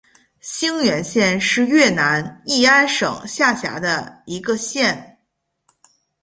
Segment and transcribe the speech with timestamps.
[0.39, 5.19] 兴元县是越南乂安省下辖的一个县。